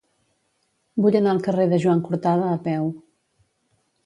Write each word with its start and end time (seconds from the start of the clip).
Vull 1.05 1.17
anar 1.19 1.33
al 1.33 1.41
carrer 1.49 1.67
de 1.75 1.79
Joan 1.85 2.01
Cortada 2.09 2.49
a 2.53 2.57
peu. 2.71 2.89